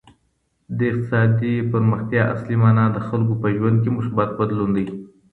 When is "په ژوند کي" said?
3.41-3.89